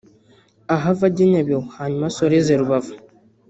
ahave 0.75 1.03
ajya 1.09 1.25
Nyabihu 1.31 1.65
hanyuma 1.77 2.05
asoreze 2.11 2.51
Rubavu 2.59 2.93